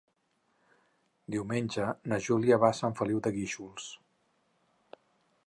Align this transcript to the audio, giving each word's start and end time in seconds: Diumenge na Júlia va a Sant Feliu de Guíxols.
Diumenge 1.35 1.89
na 2.13 2.19
Júlia 2.29 2.59
va 2.65 2.71
a 2.73 2.79
Sant 2.81 2.99
Feliu 3.01 3.23
de 3.29 3.35
Guíxols. 3.37 3.93